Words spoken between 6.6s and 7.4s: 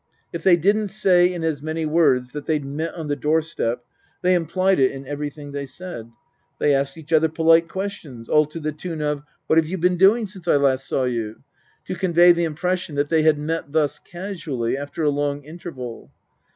asked each other